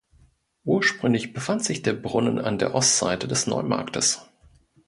[0.63, 4.27] Ursprünglich befand sich der Brunnen an der Ostseite des Neumarktes.